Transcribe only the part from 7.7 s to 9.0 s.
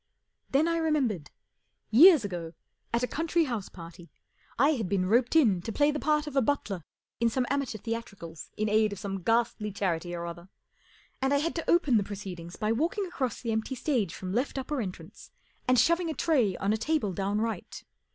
theatricals in aid of